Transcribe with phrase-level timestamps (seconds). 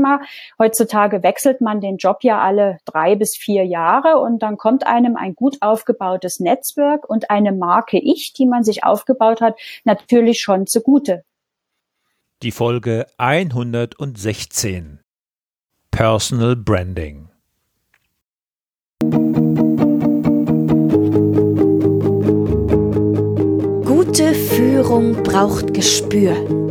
[0.00, 0.20] Thema.
[0.58, 5.16] Heutzutage wechselt man den Job ja alle drei bis vier Jahre und dann kommt einem
[5.16, 10.66] ein gut aufgebautes Netzwerk und eine Marke Ich, die man sich aufgebaut hat, natürlich schon
[10.66, 11.24] zugute.
[12.42, 15.00] Die Folge 116
[15.90, 17.28] Personal Branding
[23.84, 26.69] Gute Führung braucht Gespür.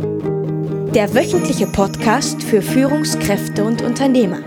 [0.94, 4.40] Der wöchentliche Podcast für Führungskräfte und Unternehmer.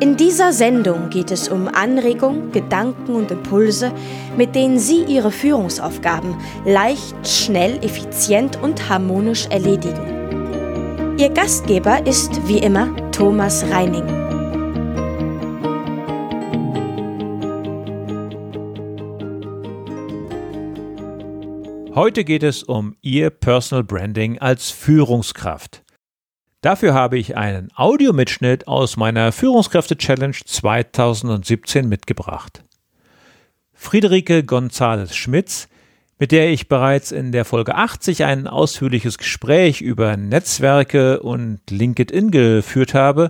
[0.00, 3.92] In dieser Sendung geht es um Anregungen, Gedanken und Impulse,
[4.36, 11.14] mit denen Sie Ihre Führungsaufgaben leicht, schnell, effizient und harmonisch erledigen.
[11.16, 14.27] Ihr Gastgeber ist wie immer Thomas Reining.
[21.98, 25.82] Heute geht es um Ihr Personal Branding als Führungskraft.
[26.60, 32.62] Dafür habe ich einen Audiomitschnitt aus meiner Führungskräfte-Challenge 2017 mitgebracht.
[33.72, 35.66] Friederike González Schmitz,
[36.20, 42.30] mit der ich bereits in der Folge 80 ein ausführliches Gespräch über Netzwerke und LinkedIn
[42.30, 43.28] geführt habe,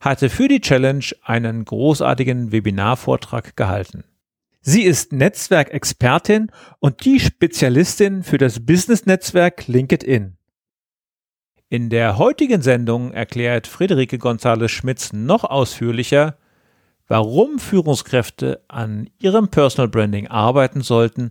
[0.00, 4.02] hatte für die Challenge einen großartigen Webinarvortrag gehalten.
[4.62, 10.36] Sie ist Netzwerkexpertin und die Spezialistin für das Business-Netzwerk LinkedIn.
[11.70, 16.36] In der heutigen Sendung erklärt Friederike González Schmitz noch ausführlicher,
[17.06, 21.30] warum Führungskräfte an ihrem Personal Branding arbeiten sollten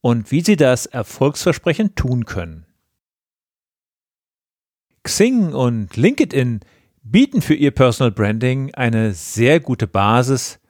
[0.00, 2.66] und wie sie das erfolgsversprechend tun können.
[5.02, 6.60] Xing und LinkedIn
[7.02, 10.60] bieten für ihr Personal Branding eine sehr gute Basis.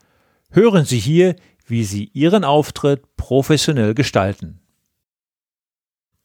[0.51, 1.37] Hören Sie hier,
[1.71, 4.61] wie sie ihren Auftritt professionell gestalten.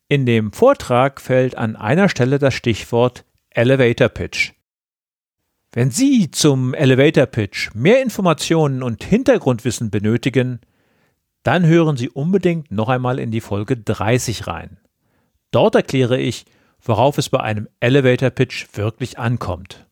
[0.07, 4.51] In dem Vortrag fällt an einer Stelle das Stichwort Elevator Pitch.
[5.71, 10.61] Wenn Sie zum Elevator Pitch mehr Informationen und Hintergrundwissen benötigen,
[11.43, 14.77] dann hören Sie unbedingt noch einmal in die Folge 30 rein.
[15.51, 16.45] Dort erkläre ich,
[16.81, 19.84] worauf es bei einem Elevator Pitch wirklich ankommt.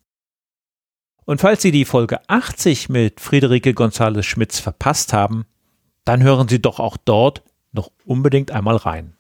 [1.26, 5.46] Und falls Sie die Folge 80 mit Friederike González Schmitz verpasst haben,
[6.06, 9.16] dann hören Sie doch auch dort noch unbedingt einmal rein.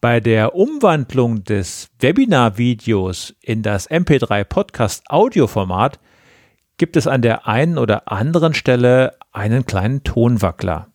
[0.00, 5.98] Bei der Umwandlung des Webinar-Videos in das MP3 Podcast Audioformat
[6.76, 10.92] gibt es an der einen oder anderen Stelle einen kleinen Tonwackler.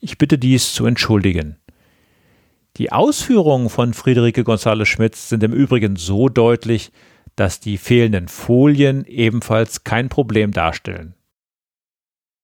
[0.00, 1.58] Ich bitte dies zu entschuldigen.
[2.76, 6.90] Die Ausführungen von Friederike González Schmitz sind im Übrigen so deutlich,
[7.36, 11.14] dass die fehlenden Folien ebenfalls kein Problem darstellen.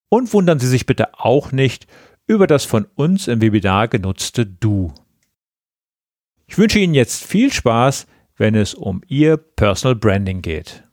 [0.09, 1.87] Und wundern Sie sich bitte auch nicht
[2.27, 4.93] über das von uns im Webinar genutzte Du.
[6.47, 10.85] Ich wünsche Ihnen jetzt viel Spaß, wenn es um Ihr Personal Branding geht.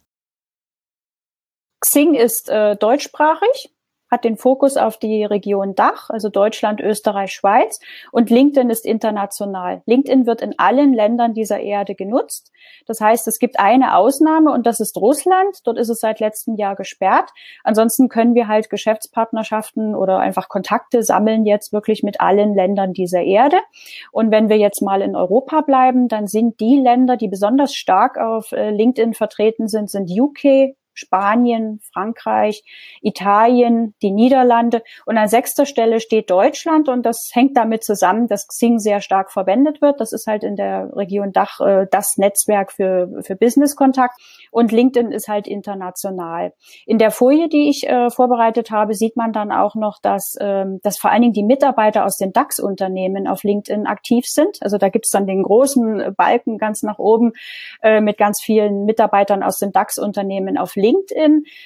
[1.81, 3.72] Xing ist äh, deutschsprachig
[4.13, 7.79] hat den Fokus auf die Region Dach, also Deutschland, Österreich, Schweiz.
[8.11, 9.81] Und LinkedIn ist international.
[9.87, 12.51] LinkedIn wird in allen Ländern dieser Erde genutzt.
[12.85, 15.57] Das heißt, es gibt eine Ausnahme und das ist Russland.
[15.65, 17.31] Dort ist es seit letztem Jahr gesperrt.
[17.63, 23.23] Ansonsten können wir halt Geschäftspartnerschaften oder einfach Kontakte sammeln jetzt wirklich mit allen Ländern dieser
[23.23, 23.57] Erde.
[24.11, 28.19] Und wenn wir jetzt mal in Europa bleiben, dann sind die Länder, die besonders stark
[28.19, 32.63] auf äh, LinkedIn vertreten sind, sind UK, Spanien, Frankreich,
[33.01, 38.47] Italien, die Niederlande und an sechster Stelle steht Deutschland und das hängt damit zusammen, dass
[38.47, 39.99] Xing sehr stark verwendet wird.
[39.99, 44.19] Das ist halt in der Region Dach äh, das Netzwerk für, für Business-Kontakt
[44.51, 46.53] und LinkedIn ist halt international.
[46.85, 50.79] In der Folie, die ich äh, vorbereitet habe, sieht man dann auch noch, dass, ähm,
[50.83, 54.57] dass vor allen Dingen die Mitarbeiter aus den DAX-Unternehmen auf LinkedIn aktiv sind.
[54.61, 57.33] Also da gibt es dann den großen Balken ganz nach oben
[57.81, 60.82] äh, mit ganz vielen Mitarbeitern aus den DAX-Unternehmen auf LinkedIn,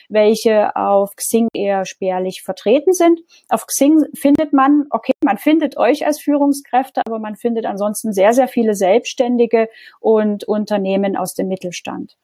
[0.09, 3.21] welche auf Xing eher spärlich vertreten sind.
[3.49, 8.33] Auf Xing findet man, okay, man findet euch als Führungskräfte, aber man findet ansonsten sehr,
[8.33, 9.69] sehr viele Selbstständige
[9.99, 12.17] und Unternehmen aus dem Mittelstand.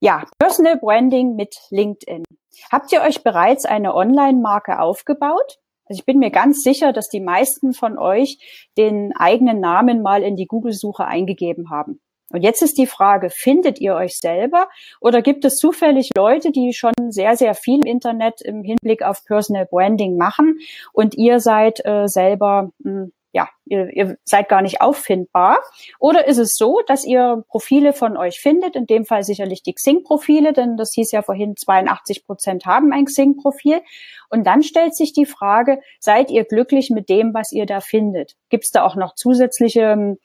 [0.00, 2.24] Ja, Personal Branding mit LinkedIn.
[2.70, 5.58] Habt ihr euch bereits eine Online-Marke aufgebaut?
[5.86, 10.22] Also ich bin mir ganz sicher, dass die meisten von euch den eigenen Namen mal
[10.22, 12.00] in die Google-Suche eingegeben haben.
[12.30, 14.68] Und jetzt ist die Frage, findet ihr euch selber
[15.00, 19.24] oder gibt es zufällig Leute, die schon sehr, sehr viel im Internet im Hinblick auf
[19.24, 20.58] Personal Branding machen
[20.92, 25.58] und ihr seid äh, selber mh, hm, ja, ihr, ihr seid gar nicht auffindbar.
[25.98, 29.74] Oder ist es so, dass ihr Profile von euch findet, in dem Fall sicherlich die
[29.74, 33.82] Xing-Profile, denn das hieß ja vorhin, 82 Prozent haben ein Xing-Profil.
[34.30, 38.34] Und dann stellt sich die Frage, seid ihr glücklich mit dem, was ihr da findet?
[38.48, 40.16] Gibt es da auch noch zusätzliche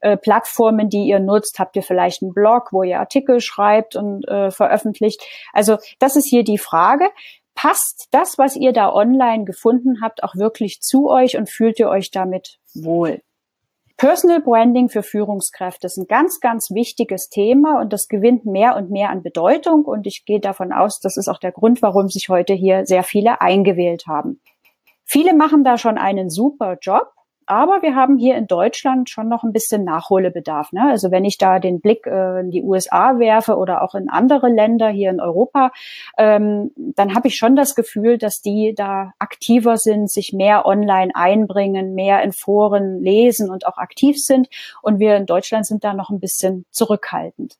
[0.00, 1.58] äh, Plattformen, die ihr nutzt?
[1.58, 5.20] Habt ihr vielleicht einen Blog, wo ihr Artikel schreibt und äh, veröffentlicht?
[5.52, 7.08] Also das ist hier die Frage
[7.54, 11.88] passt das, was ihr da online gefunden habt, auch wirklich zu euch und fühlt ihr
[11.88, 13.22] euch damit wohl?
[13.96, 18.90] Personal Branding für Führungskräfte ist ein ganz, ganz wichtiges Thema und das gewinnt mehr und
[18.90, 22.28] mehr an Bedeutung und ich gehe davon aus, das ist auch der Grund, warum sich
[22.28, 24.40] heute hier sehr viele eingewählt haben.
[25.04, 27.12] Viele machen da schon einen super Job
[27.46, 30.72] aber wir haben hier in Deutschland schon noch ein bisschen Nachholbedarf.
[30.72, 30.88] Ne?
[30.88, 34.48] Also wenn ich da den Blick äh, in die USA werfe oder auch in andere
[34.48, 35.72] Länder hier in Europa,
[36.18, 41.12] ähm, dann habe ich schon das Gefühl, dass die da aktiver sind, sich mehr online
[41.14, 44.48] einbringen, mehr in Foren lesen und auch aktiv sind.
[44.82, 47.56] Und wir in Deutschland sind da noch ein bisschen zurückhaltend.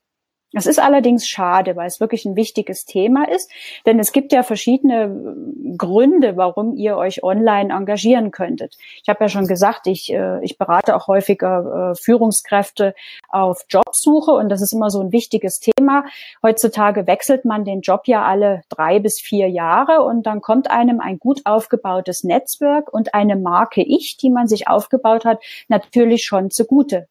[0.53, 3.51] Das ist allerdings schade, weil es wirklich ein wichtiges Thema ist,
[3.87, 8.77] denn es gibt ja verschiedene äh, Gründe, warum ihr euch online engagieren könntet.
[9.03, 12.95] Ich habe ja schon gesagt, ich, äh, ich berate auch häufiger äh, Führungskräfte
[13.29, 16.05] auf Jobsuche und das ist immer so ein wichtiges Thema.
[16.43, 21.01] Heutzutage wechselt man den Job ja alle drei bis vier Jahre und dann kommt einem
[21.01, 26.51] ein gut aufgebautes Netzwerk und eine Marke Ich, die man sich aufgebaut hat, natürlich schon
[26.51, 27.09] zugute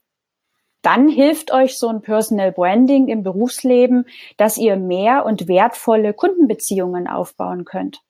[0.82, 4.06] dann hilft euch so ein Personal Branding im Berufsleben,
[4.38, 8.02] dass ihr mehr und wertvolle Kundenbeziehungen aufbauen könnt.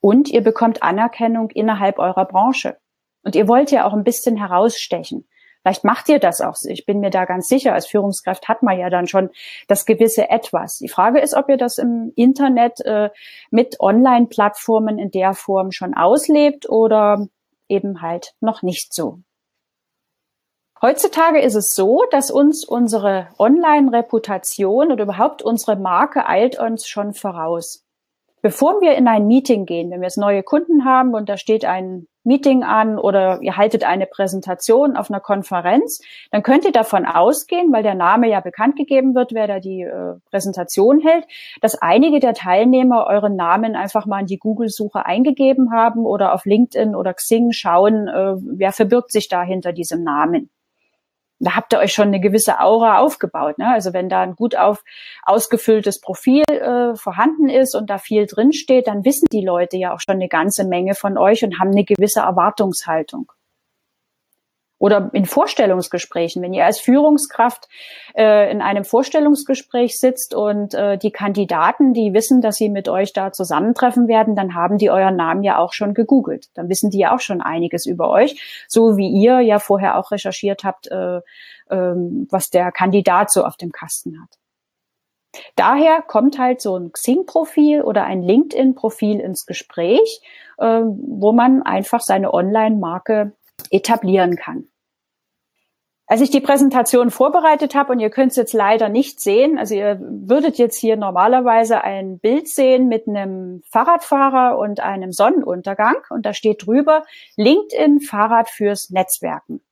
[0.00, 2.76] Und ihr bekommt Anerkennung innerhalb eurer Branche.
[3.22, 5.26] Und ihr wollt ja auch ein bisschen herausstechen.
[5.62, 6.54] Vielleicht macht ihr das auch.
[6.68, 7.72] Ich bin mir da ganz sicher.
[7.72, 9.30] Als Führungskraft hat man ja dann schon
[9.66, 10.76] das gewisse Etwas.
[10.76, 13.10] Die Frage ist, ob ihr das im Internet äh,
[13.50, 17.26] mit Online-Plattformen in der Form schon auslebt oder
[17.68, 19.18] eben halt noch nicht so.
[20.82, 27.14] Heutzutage ist es so, dass uns unsere Online-Reputation oder überhaupt unsere Marke eilt uns schon
[27.14, 27.82] voraus.
[28.42, 31.64] Bevor wir in ein Meeting gehen, wenn wir jetzt neue Kunden haben und da steht
[31.64, 37.06] ein Meeting an oder ihr haltet eine Präsentation auf einer Konferenz, dann könnt ihr davon
[37.06, 41.24] ausgehen, weil der Name ja bekannt gegeben wird, wer da die äh, Präsentation hält,
[41.62, 46.44] dass einige der Teilnehmer euren Namen einfach mal in die Google-Suche eingegeben haben oder auf
[46.44, 50.50] LinkedIn oder Xing schauen, äh, wer verbirgt sich da hinter diesem Namen
[51.38, 53.58] da habt ihr euch schon eine gewisse Aura aufgebaut.
[53.58, 53.68] Ne?
[53.68, 54.82] Also wenn da ein gut auf,
[55.22, 59.94] ausgefülltes Profil äh, vorhanden ist und da viel drin steht, dann wissen die Leute ja
[59.94, 63.30] auch schon eine ganze Menge von euch und haben eine gewisse Erwartungshaltung.
[64.78, 67.66] Oder in Vorstellungsgesprächen, wenn ihr als Führungskraft
[68.14, 73.14] äh, in einem Vorstellungsgespräch sitzt und äh, die Kandidaten, die wissen, dass sie mit euch
[73.14, 76.48] da zusammentreffen werden, dann haben die euren Namen ja auch schon gegoogelt.
[76.54, 80.10] Dann wissen die ja auch schon einiges über euch, so wie ihr ja vorher auch
[80.10, 81.22] recherchiert habt, äh, äh,
[82.30, 84.36] was der Kandidat so auf dem Kasten hat.
[85.54, 90.20] Daher kommt halt so ein Xing-Profil oder ein LinkedIn-Profil ins Gespräch,
[90.58, 93.32] äh, wo man einfach seine Online-Marke
[93.70, 94.68] etablieren kann.
[96.08, 99.74] Als ich die Präsentation vorbereitet habe, und ihr könnt es jetzt leider nicht sehen, also
[99.74, 106.24] ihr würdet jetzt hier normalerweise ein Bild sehen mit einem Fahrradfahrer und einem Sonnenuntergang und
[106.24, 107.04] da steht drüber
[107.36, 109.62] LinkedIn Fahrrad fürs Netzwerken.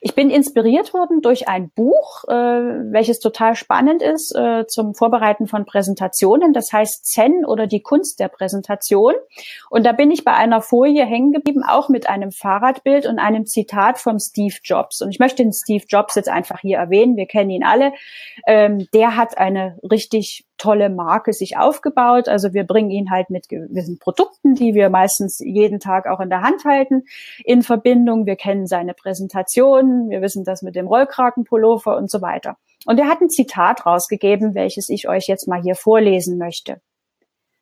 [0.00, 5.46] Ich bin inspiriert worden durch ein Buch, äh, welches total spannend ist äh, zum Vorbereiten
[5.46, 6.52] von Präsentationen.
[6.52, 9.14] Das heißt Zen oder die Kunst der Präsentation.
[9.68, 13.44] Und da bin ich bei einer Folie hängen geblieben, auch mit einem Fahrradbild und einem
[13.44, 15.02] Zitat von Steve Jobs.
[15.02, 17.16] Und ich möchte den Steve Jobs jetzt einfach hier erwähnen.
[17.16, 17.92] Wir kennen ihn alle.
[18.46, 22.28] Ähm, der hat eine richtig tolle Marke sich aufgebaut.
[22.28, 26.28] Also wir bringen ihn halt mit gewissen Produkten, die wir meistens jeden Tag auch in
[26.28, 27.04] der Hand halten,
[27.44, 28.26] in Verbindung.
[28.26, 32.56] Wir kennen seine Präsentationen, wir wissen das mit dem Rollkragenpullover und so weiter.
[32.86, 36.80] Und er hat ein Zitat rausgegeben, welches ich euch jetzt mal hier vorlesen möchte.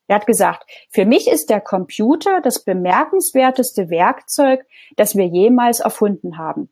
[0.08, 4.64] Er hat gesagt, für mich ist der Computer das bemerkenswerteste Werkzeug,
[4.96, 6.70] das wir jemals erfunden haben.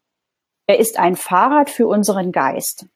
[0.67, 2.87] Er ist ein Fahrrad für unseren Geist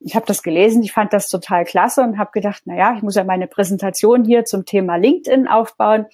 [0.00, 3.02] ich habe das gelesen, ich fand das total klasse und habe gedacht, na ja, ich
[3.02, 6.06] muss ja meine Präsentation hier zum Thema LinkedIn aufbauen.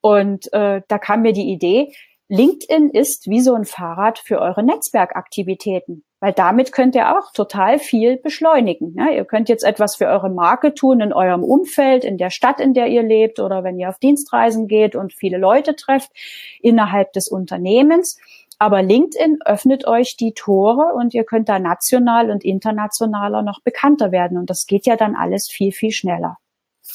[0.00, 1.92] Und äh, da kam mir die Idee,
[2.28, 7.80] LinkedIn ist wie so ein Fahrrad für eure Netzwerkaktivitäten, weil damit könnt ihr auch total
[7.80, 8.94] viel beschleunigen.
[8.94, 9.16] Ne?
[9.16, 12.72] Ihr könnt jetzt etwas für eure Marke tun in eurem Umfeld, in der Stadt, in
[12.72, 16.12] der ihr lebt oder wenn ihr auf Dienstreisen geht und viele Leute trefft
[16.60, 18.16] innerhalb des Unternehmens.
[18.60, 24.12] Aber LinkedIn öffnet euch die Tore und ihr könnt da national und internationaler noch bekannter
[24.12, 24.36] werden.
[24.36, 26.36] Und das geht ja dann alles viel, viel schneller.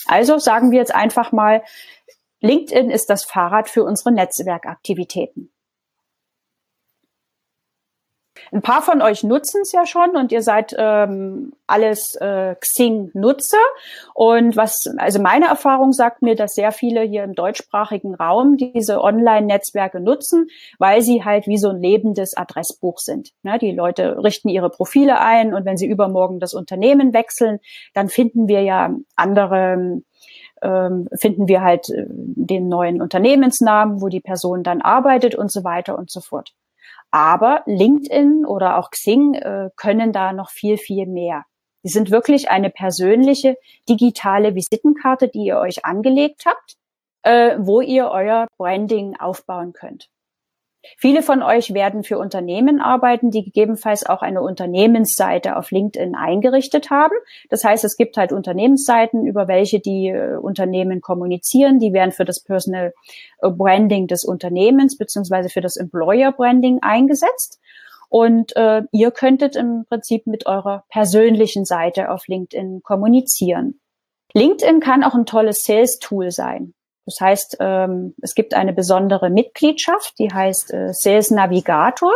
[0.06, 1.64] Also sagen wir jetzt einfach mal,
[2.42, 5.52] LinkedIn ist das Fahrrad für unsere Netzwerkaktivitäten.
[8.52, 13.58] Ein paar von euch nutzen es ja schon und ihr seid ähm, alles äh, Xing-Nutzer.
[14.14, 19.02] Und was, also meine Erfahrung sagt mir, dass sehr viele hier im deutschsprachigen Raum diese
[19.02, 20.48] Online-Netzwerke nutzen,
[20.80, 23.32] weil sie halt wie so ein lebendes Adressbuch sind.
[23.44, 23.58] Ne?
[23.60, 27.60] Die Leute richten ihre Profile ein und wenn sie übermorgen das Unternehmen wechseln,
[27.94, 30.02] dann finden wir ja andere
[30.62, 35.64] ähm, finden wir halt äh, den neuen Unternehmensnamen, wo die Person dann arbeitet und so
[35.64, 36.54] weiter und so fort.
[37.16, 41.46] Aber LinkedIn oder auch Xing äh, können da noch viel, viel mehr.
[41.86, 43.56] Die sind wirklich eine persönliche
[43.88, 46.76] digitale Visitenkarte, die ihr euch angelegt habt,
[47.24, 50.10] äh, wo ihr euer Branding aufbauen könnt.
[50.98, 56.90] Viele von euch werden für Unternehmen arbeiten, die gegebenenfalls auch eine Unternehmensseite auf LinkedIn eingerichtet
[56.90, 57.16] haben.
[57.50, 61.80] Das heißt, es gibt halt Unternehmensseiten, über welche die äh, Unternehmen kommunizieren.
[61.80, 62.94] Die werden für das Personal
[63.42, 67.60] äh, Branding des Unternehmens beziehungsweise für das Employer Branding eingesetzt.
[68.10, 73.80] Und äh, ihr könntet im Prinzip mit eurer persönlichen Seite auf LinkedIn kommunizieren.
[74.34, 76.74] LinkedIn kann auch ein tolles Sales-Tool sein.
[77.06, 82.14] Das heißt, ähm, es gibt eine besondere Mitgliedschaft, die heißt äh, Sales Navigator.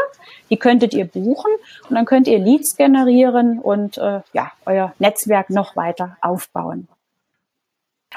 [0.50, 1.52] Die könntet ihr buchen
[1.88, 6.88] und dann könnt ihr Leads generieren und äh, ja, euer Netzwerk noch weiter aufbauen.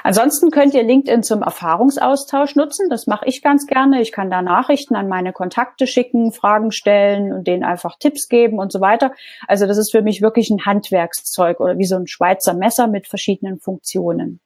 [0.01, 2.89] Ansonsten könnt ihr LinkedIn zum Erfahrungsaustausch nutzen.
[2.89, 4.01] Das mache ich ganz gerne.
[4.01, 8.57] Ich kann da Nachrichten an meine Kontakte schicken, Fragen stellen und denen einfach Tipps geben
[8.57, 9.13] und so weiter.
[9.47, 13.07] Also das ist für mich wirklich ein Handwerkszeug oder wie so ein Schweizer Messer mit
[13.07, 14.39] verschiedenen Funktionen.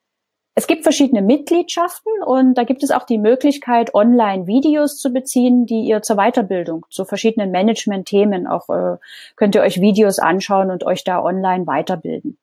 [0.60, 5.82] Es gibt verschiedene Mitgliedschaften und da gibt es auch die Möglichkeit, Online-Videos zu beziehen, die
[5.82, 8.98] ihr zur Weiterbildung, zu verschiedenen Management-Themen auch äh,
[9.36, 12.40] könnt ihr euch Videos anschauen und euch da online weiterbilden.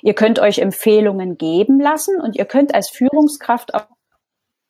[0.00, 3.88] Ihr könnt euch Empfehlungen geben lassen und ihr könnt als Führungskraft auch,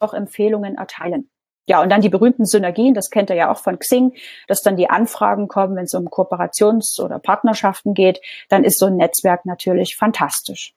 [0.01, 1.31] auch Empfehlungen erteilen.
[1.69, 4.17] Ja, und dann die berühmten Synergien, das kennt ihr ja auch von Xing,
[4.49, 8.87] dass dann die Anfragen kommen, wenn es um Kooperations- oder Partnerschaften geht, dann ist so
[8.87, 10.75] ein Netzwerk natürlich fantastisch.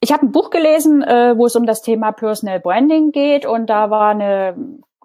[0.00, 3.66] Ich habe ein Buch gelesen, äh, wo es um das Thema Personal Branding geht und
[3.66, 4.56] da war eine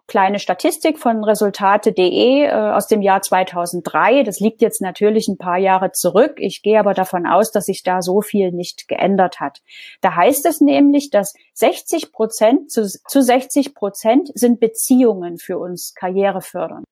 [0.06, 4.24] kleine Statistik von Resultate.de äh, aus dem Jahr 2003.
[4.24, 6.34] Das liegt jetzt natürlich ein paar Jahre zurück.
[6.38, 9.62] Ich gehe aber davon aus, dass sich da so viel nicht geändert hat.
[10.02, 15.94] Da heißt es nämlich, dass 60 Prozent zu, zu 60 Prozent sind Beziehungen für uns
[15.96, 16.86] karrierefördernd.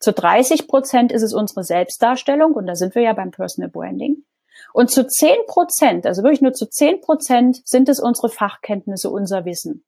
[0.00, 4.24] Zu 30 Prozent ist es unsere Selbstdarstellung und da sind wir ja beim Personal Branding.
[4.76, 9.46] Und zu zehn Prozent, also wirklich nur zu zehn Prozent sind es unsere Fachkenntnisse, unser
[9.46, 9.86] Wissen.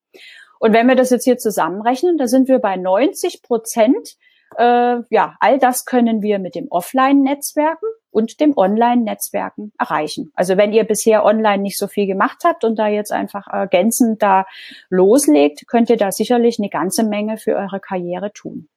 [0.60, 4.16] Und wenn wir das jetzt hier zusammenrechnen, da sind wir bei 90 Prozent.
[4.56, 10.32] Äh, ja, all das können wir mit dem Offline-Netzwerken und dem Online-Netzwerken erreichen.
[10.34, 14.22] Also wenn ihr bisher online nicht so viel gemacht habt und da jetzt einfach ergänzend
[14.22, 14.46] da
[14.88, 18.70] loslegt, könnt ihr da sicherlich eine ganze Menge für eure Karriere tun.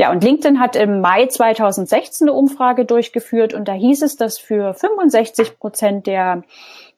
[0.00, 4.38] Ja, und LinkedIn hat im Mai 2016 eine Umfrage durchgeführt und da hieß es, dass
[4.38, 6.42] für 65 Prozent der,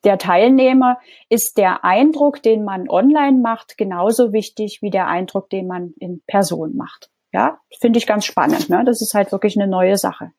[0.05, 5.67] der Teilnehmer ist der Eindruck, den man online macht, genauso wichtig wie der Eindruck, den
[5.67, 7.11] man in Person macht.
[7.33, 8.71] Ja, finde ich ganz spannend.
[8.71, 8.85] Ne?
[8.87, 10.31] Das ist halt wirklich eine neue Sache.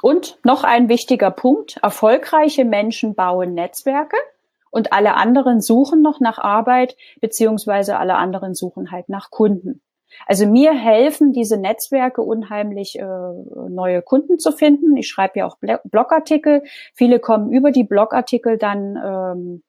[0.00, 1.76] Und noch ein wichtiger Punkt.
[1.82, 4.16] Erfolgreiche Menschen bauen Netzwerke
[4.70, 9.82] und alle anderen suchen noch nach Arbeit, beziehungsweise alle anderen suchen halt nach Kunden.
[10.26, 13.04] Also mir helfen diese Netzwerke unheimlich, äh,
[13.68, 14.96] neue Kunden zu finden.
[14.96, 16.62] Ich schreibe ja auch Blogartikel.
[16.94, 19.62] Viele kommen über die Blogartikel dann ähm,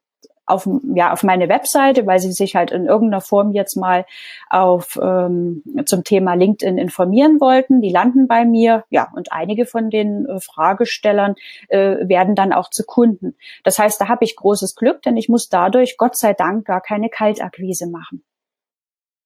[0.52, 4.06] auf, ja, auf meine Webseite, weil sie sich halt in irgendeiner Form jetzt mal
[4.50, 7.82] auf ähm, zum Thema LinkedIn informieren wollten.
[7.82, 11.36] Die landen bei mir, ja, und einige von den äh, Fragestellern
[11.70, 13.36] äh, werden dann auch zu Kunden.
[13.64, 16.82] Das heißt, da habe ich großes Glück, denn ich muss dadurch Gott sei Dank gar
[16.82, 18.24] keine Kaltakquise machen.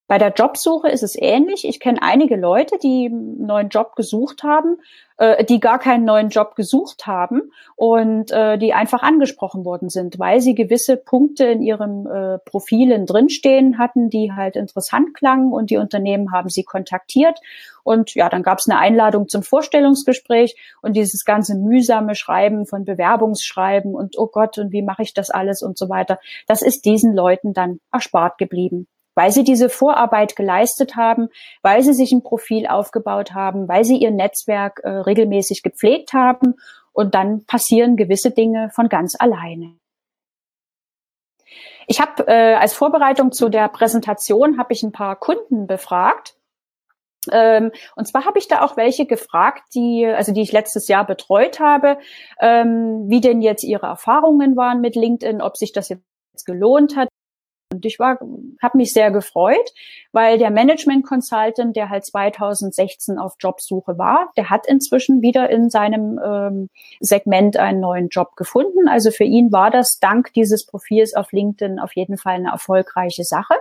[0.07, 1.67] Bei der Jobsuche ist es ähnlich.
[1.67, 4.77] Ich kenne einige Leute, die einen neuen Job gesucht haben,
[5.17, 10.19] äh, die gar keinen neuen Job gesucht haben und äh, die einfach angesprochen worden sind,
[10.19, 15.71] weil sie gewisse Punkte in ihren äh, Profilen drinstehen hatten, die halt interessant klangen und
[15.71, 17.39] die Unternehmen haben sie kontaktiert.
[17.83, 22.85] Und ja, dann gab es eine Einladung zum Vorstellungsgespräch und dieses ganze mühsame Schreiben von
[22.85, 26.85] Bewerbungsschreiben und oh Gott, und wie mache ich das alles und so weiter, das ist
[26.85, 31.29] diesen Leuten dann erspart geblieben weil sie diese Vorarbeit geleistet haben,
[31.61, 36.55] weil sie sich ein Profil aufgebaut haben, weil sie ihr Netzwerk äh, regelmäßig gepflegt haben
[36.93, 39.75] und dann passieren gewisse Dinge von ganz alleine.
[41.87, 46.35] Ich habe äh, als Vorbereitung zu der Präsentation habe ich ein paar Kunden befragt.
[47.31, 51.05] Ähm, und zwar habe ich da auch welche gefragt, die, also die ich letztes Jahr
[51.05, 51.97] betreut habe,
[52.39, 57.07] ähm, wie denn jetzt ihre Erfahrungen waren mit LinkedIn, ob sich das jetzt gelohnt hat,
[57.71, 58.19] Und ich war,
[58.61, 59.73] habe mich sehr gefreut,
[60.11, 65.69] weil der Management Consultant, der halt 2016 auf Jobsuche war, der hat inzwischen wieder in
[65.69, 66.69] seinem ähm,
[66.99, 68.87] Segment einen neuen Job gefunden.
[68.87, 73.23] Also für ihn war das dank dieses Profils auf LinkedIn auf jeden Fall eine erfolgreiche
[73.23, 73.55] Sache.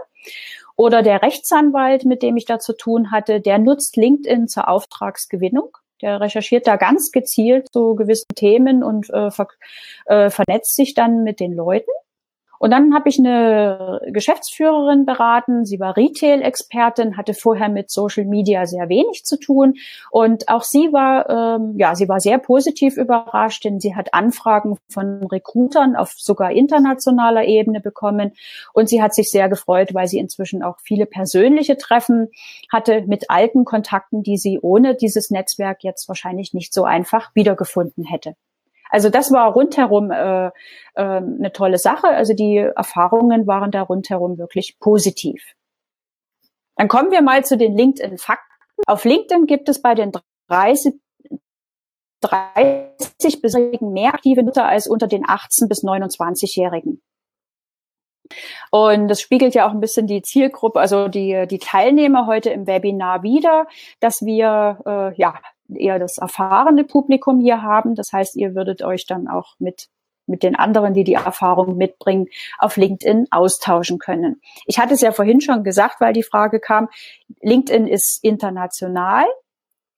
[0.76, 5.76] Oder der Rechtsanwalt, mit dem ich da zu tun hatte, der nutzt LinkedIn zur Auftragsgewinnung.
[6.02, 9.48] Der recherchiert da ganz gezielt so gewisse Themen und äh, ver
[10.06, 11.90] äh, vernetzt sich dann mit den Leuten.
[12.64, 15.66] Und dann habe ich eine Geschäftsführerin beraten.
[15.66, 19.74] Sie war Retail-Expertin, hatte vorher mit Social Media sehr wenig zu tun.
[20.10, 24.78] Und auch sie war, ähm, ja, sie war sehr positiv überrascht, denn sie hat Anfragen
[24.88, 28.32] von Recruitern auf sogar internationaler Ebene bekommen.
[28.72, 32.30] Und sie hat sich sehr gefreut, weil sie inzwischen auch viele persönliche Treffen
[32.72, 38.04] hatte mit alten Kontakten, die sie ohne dieses Netzwerk jetzt wahrscheinlich nicht so einfach wiedergefunden
[38.04, 38.36] hätte.
[38.94, 40.50] Also das war rundherum äh, äh,
[40.94, 42.06] eine tolle Sache.
[42.06, 45.42] Also die Erfahrungen waren da rundherum wirklich positiv.
[46.76, 48.54] Dann kommen wir mal zu den LinkedIn-Fakten.
[48.86, 50.12] Auf LinkedIn gibt es bei den
[50.48, 50.94] 30,
[52.20, 57.02] 30 bisjährigen mehr aktive Nutzer als unter den 18 bis 29-Jährigen.
[58.70, 62.68] Und das spiegelt ja auch ein bisschen die Zielgruppe, also die, die Teilnehmer heute im
[62.68, 63.66] Webinar wieder,
[63.98, 65.34] dass wir äh, ja
[65.68, 67.94] eher das erfahrene Publikum hier haben.
[67.94, 69.88] Das heißt, ihr würdet euch dann auch mit
[70.26, 72.28] mit den anderen, die die Erfahrung mitbringen,
[72.58, 74.40] auf LinkedIn austauschen können.
[74.66, 76.88] Ich hatte es ja vorhin schon gesagt, weil die Frage kam,
[77.42, 79.26] LinkedIn ist international,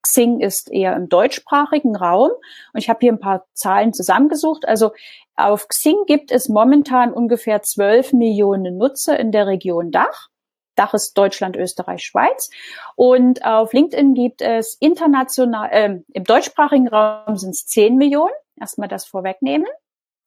[0.03, 2.31] Xing ist eher im deutschsprachigen Raum
[2.73, 4.67] und ich habe hier ein paar Zahlen zusammengesucht.
[4.67, 4.91] Also
[5.35, 10.29] auf Xing gibt es momentan ungefähr 12 Millionen Nutzer in der Region Dach.
[10.77, 12.49] Dach ist Deutschland, Österreich, Schweiz.
[12.95, 18.33] Und auf LinkedIn gibt es international, äh, im deutschsprachigen Raum sind es 10 Millionen.
[18.59, 19.67] Erstmal das vorwegnehmen.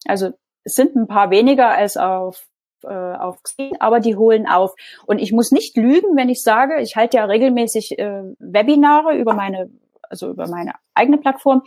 [0.05, 0.31] Also
[0.63, 2.47] es sind ein paar weniger als auf
[2.83, 4.73] äh, auf Xing, aber die holen auf.
[5.05, 9.33] Und ich muss nicht lügen, wenn ich sage, ich halte ja regelmäßig äh, Webinare über
[9.33, 9.69] meine
[10.11, 11.63] also über meine eigene Plattform.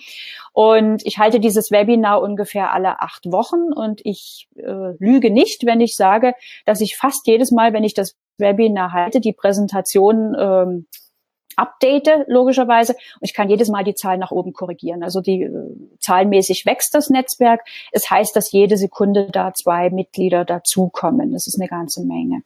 [0.52, 5.80] Und ich halte dieses Webinar ungefähr alle acht Wochen und ich äh, lüge nicht, wenn
[5.80, 6.34] ich sage,
[6.66, 10.86] dass ich fast jedes Mal, wenn ich das Webinar halte, die Präsentation ähm,
[11.56, 12.92] update, logischerweise.
[12.92, 15.02] Und ich kann jedes Mal die Zahl nach oben korrigieren.
[15.02, 15.50] Also die äh,
[16.00, 17.60] zahlenmäßig wächst das Netzwerk.
[17.92, 21.32] Es heißt, dass jede Sekunde da zwei Mitglieder dazukommen.
[21.32, 22.42] Das ist eine ganze Menge.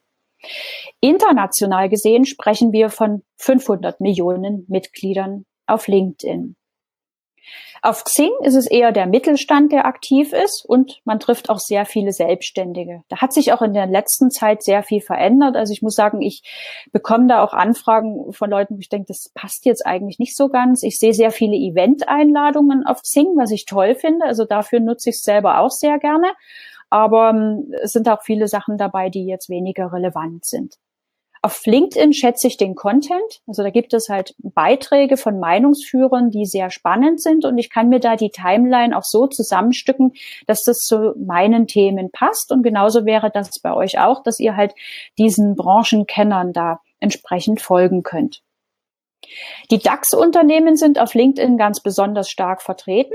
[1.00, 6.56] International gesehen sprechen wir von 500 Millionen Mitgliedern auf LinkedIn.
[7.80, 11.86] Auf Xing ist es eher der Mittelstand, der aktiv ist und man trifft auch sehr
[11.86, 13.02] viele Selbstständige.
[13.08, 15.56] Da hat sich auch in der letzten Zeit sehr viel verändert.
[15.56, 16.42] Also ich muss sagen, ich
[16.92, 20.48] bekomme da auch Anfragen von Leuten, wo ich denke, das passt jetzt eigentlich nicht so
[20.48, 20.82] ganz.
[20.82, 24.26] Ich sehe sehr viele Event-Einladungen auf Xing, was ich toll finde.
[24.26, 26.32] Also dafür nutze ich es selber auch sehr gerne.
[26.90, 30.78] Aber ähm, es sind auch viele Sachen dabei, die jetzt weniger relevant sind.
[31.42, 33.40] Auf LinkedIn schätze ich den Content.
[33.46, 37.88] Also da gibt es halt Beiträge von Meinungsführern, die sehr spannend sind und ich kann
[37.88, 40.12] mir da die Timeline auch so zusammenstücken,
[40.46, 42.50] dass das zu meinen Themen passt.
[42.52, 44.74] Und genauso wäre das bei euch auch, dass ihr halt
[45.18, 48.42] diesen Branchenkennern da entsprechend folgen könnt.
[49.70, 53.14] Die DAX-Unternehmen sind auf LinkedIn ganz besonders stark vertreten.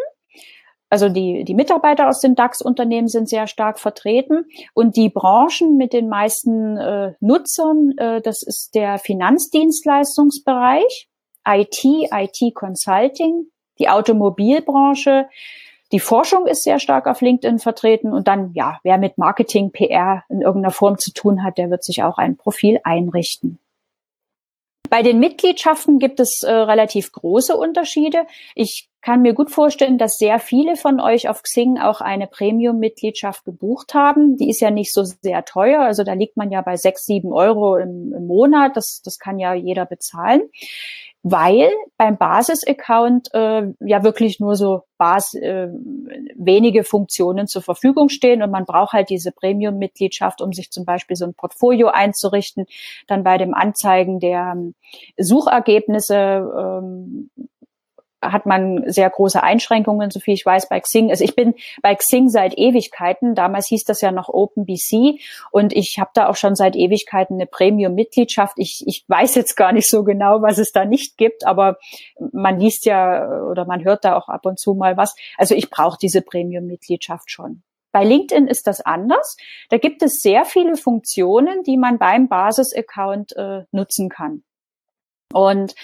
[0.94, 5.92] Also die, die Mitarbeiter aus den DAX-Unternehmen sind sehr stark vertreten und die Branchen mit
[5.92, 11.10] den meisten äh, Nutzern, äh, das ist der Finanzdienstleistungsbereich,
[11.48, 13.48] IT, IT Consulting,
[13.80, 15.28] die Automobilbranche,
[15.92, 20.24] die Forschung ist sehr stark auf LinkedIn vertreten und dann, ja, wer mit Marketing, PR
[20.30, 23.58] in irgendeiner Form zu tun hat, der wird sich auch ein Profil einrichten.
[24.92, 28.28] Bei den Mitgliedschaften gibt es äh, relativ große Unterschiede.
[28.54, 33.44] Ich kann mir gut vorstellen, dass sehr viele von euch auf Xing auch eine Premium-Mitgliedschaft
[33.44, 34.38] gebucht haben.
[34.38, 35.82] Die ist ja nicht so sehr teuer.
[35.82, 38.78] Also da liegt man ja bei sechs, sieben Euro im, im Monat.
[38.78, 40.44] Das, das kann ja jeder bezahlen.
[41.22, 45.70] Weil beim Basis-Account äh, ja wirklich nur so Bas äh,
[46.36, 51.16] wenige Funktionen zur Verfügung stehen und man braucht halt diese Premium-Mitgliedschaft, um sich zum Beispiel
[51.16, 52.66] so ein Portfolio einzurichten.
[53.08, 54.76] Dann bei dem Anzeigen der ähm,
[55.18, 57.30] Suchergebnisse ähm,
[58.32, 61.10] hat man sehr große Einschränkungen, so viel ich weiß, bei Xing.
[61.10, 63.36] Also ich bin bei Xing seit Ewigkeiten.
[63.36, 65.20] Damals hieß das ja noch OpenBC
[65.52, 68.54] und ich habe da auch schon seit Ewigkeiten eine Premium-Mitgliedschaft.
[68.58, 71.78] Ich, ich weiß jetzt gar nicht so genau, was es da nicht gibt, aber
[72.32, 75.16] man liest ja oder man hört da auch ab und zu mal was.
[75.38, 77.64] Also ich brauche diese Premium-Mitgliedschaft schon.
[77.94, 79.38] Bei LinkedIn ist das anders.
[79.70, 84.44] Da gibt es sehr viele Funktionen, die man beim Basis-Account äh, nutzen kann.
[85.32, 85.76] Und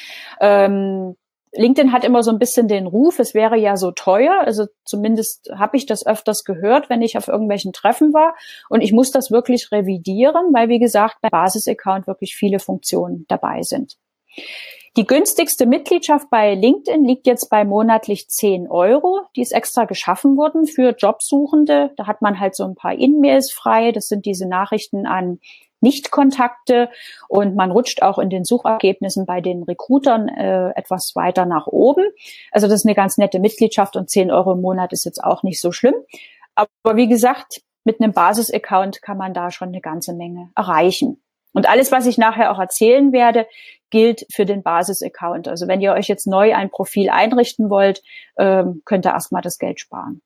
[0.41, 1.15] ähm,
[1.54, 4.42] LinkedIn hat immer so ein bisschen den Ruf, es wäre ja so teuer.
[4.46, 8.36] Also zumindest habe ich das öfters gehört, wenn ich auf irgendwelchen Treffen war.
[8.70, 13.62] Und ich muss das wirklich revidieren, weil, wie gesagt, bei Basis-Account wirklich viele Funktionen dabei
[13.64, 13.98] sind.
[14.98, 19.22] Die günstigste Mitgliedschaft bei LinkedIn liegt jetzt bei monatlich 10 Euro.
[19.36, 21.92] Die ist extra geschaffen worden für Jobsuchende.
[21.96, 23.92] Da hat man halt so ein paar In-Mails frei.
[23.92, 25.40] Das sind diese Nachrichten an
[25.82, 26.89] Nichtkontakte
[27.28, 32.04] und man rutscht auch in den Suchergebnissen bei den Recruitern äh, etwas weiter nach oben.
[32.52, 35.44] Also das ist eine ganz nette Mitgliedschaft und 10 Euro im Monat ist jetzt auch
[35.44, 35.96] nicht so schlimm.
[36.56, 41.22] Aber wie gesagt, mit einem Basis-Account kann man da schon eine ganze Menge erreichen.
[41.54, 43.48] Und alles, was ich nachher auch erzählen werde,
[43.89, 45.48] gilt für den Basis-Account.
[45.48, 48.04] Also wenn ihr euch jetzt neu ein Profil einrichten wollt,
[48.38, 50.22] ähm, könnt ihr erstmal das Geld sparen.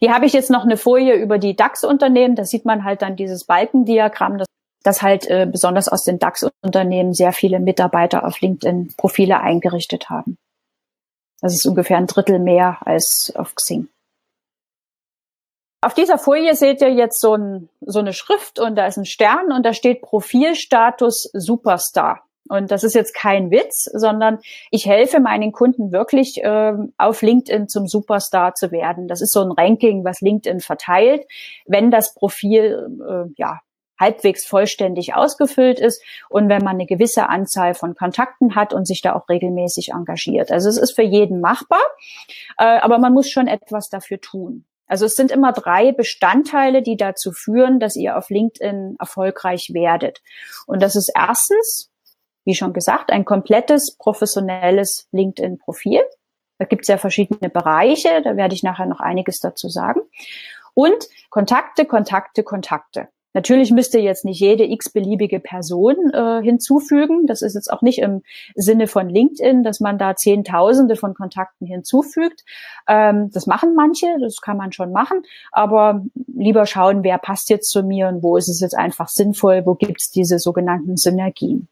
[0.00, 2.36] Hier habe ich jetzt noch eine Folie über die DAX-Unternehmen.
[2.36, 4.48] Da sieht man halt dann dieses Balkendiagramm, das,
[4.82, 10.36] das halt äh, besonders aus den DAX-Unternehmen sehr viele Mitarbeiter auf LinkedIn Profile eingerichtet haben.
[11.40, 13.88] Das ist ungefähr ein Drittel mehr als auf Xing.
[15.82, 19.04] Auf dieser Folie seht ihr jetzt so, ein, so eine Schrift und da ist ein
[19.04, 22.24] Stern und da steht Profilstatus Superstar.
[22.48, 24.38] Und das ist jetzt kein Witz, sondern
[24.70, 29.08] ich helfe meinen Kunden wirklich äh, auf LinkedIn zum Superstar zu werden.
[29.08, 31.26] Das ist so ein Ranking, was LinkedIn verteilt,
[31.66, 33.60] wenn das Profil äh, ja
[33.98, 39.02] halbwegs vollständig ausgefüllt ist und wenn man eine gewisse Anzahl von Kontakten hat und sich
[39.02, 40.50] da auch regelmäßig engagiert.
[40.50, 41.82] Also es ist für jeden machbar,
[42.58, 44.64] äh, aber man muss schon etwas dafür tun.
[44.86, 50.20] Also es sind immer drei Bestandteile, die dazu führen, dass ihr auf LinkedIn erfolgreich werdet.
[50.66, 51.90] Und das ist erstens,
[52.44, 56.00] wie schon gesagt, ein komplettes professionelles LinkedIn-Profil.
[56.58, 60.00] Da gibt es ja verschiedene Bereiche, da werde ich nachher noch einiges dazu sagen.
[60.74, 63.08] Und Kontakte, Kontakte, Kontakte.
[63.36, 67.26] Natürlich müsst ihr jetzt nicht jede x-beliebige Person äh, hinzufügen.
[67.26, 68.22] Das ist jetzt auch nicht im
[68.54, 72.44] Sinne von LinkedIn, dass man da Zehntausende von Kontakten hinzufügt.
[72.88, 77.70] Ähm, das machen manche, das kann man schon machen, aber lieber schauen, wer passt jetzt
[77.70, 81.68] zu mir und wo ist es jetzt einfach sinnvoll, wo gibt es diese sogenannten Synergien.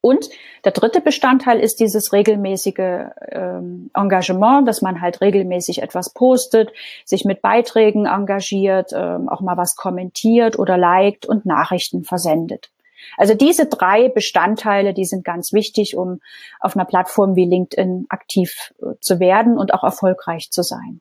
[0.00, 0.30] Und
[0.64, 6.70] der dritte Bestandteil ist dieses regelmäßige ähm, Engagement, dass man halt regelmäßig etwas postet,
[7.04, 12.70] sich mit Beiträgen engagiert, ähm, auch mal was kommentiert oder liked und Nachrichten versendet.
[13.16, 16.20] Also diese drei Bestandteile, die sind ganz wichtig, um
[16.60, 21.00] auf einer Plattform wie LinkedIn aktiv äh, zu werden und auch erfolgreich zu sein.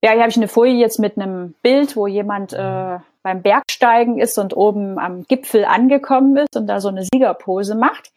[0.00, 4.18] Ja, hier habe ich eine Folie jetzt mit einem Bild, wo jemand äh, beim Bergsteigen
[4.18, 8.12] ist und oben am Gipfel angekommen ist und da so eine Siegerpose macht.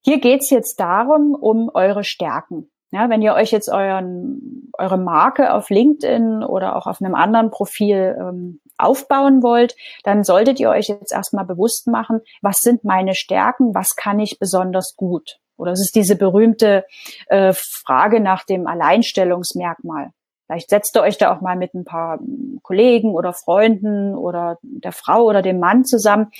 [0.00, 2.70] Hier geht's jetzt darum, um eure Stärken.
[2.90, 7.50] Ja, wenn ihr euch jetzt euren, eure Marke auf LinkedIn oder auch auf einem anderen
[7.50, 13.14] Profil ähm, aufbauen wollt, dann solltet ihr euch jetzt erstmal bewusst machen, was sind meine
[13.14, 15.38] Stärken, was kann ich besonders gut.
[15.58, 16.86] Oder es ist diese berühmte
[17.26, 20.12] äh, Frage nach dem Alleinstellungsmerkmal.
[20.48, 22.18] Vielleicht setzt ihr euch da auch mal mit ein paar
[22.62, 26.30] Kollegen oder Freunden oder der Frau oder dem Mann zusammen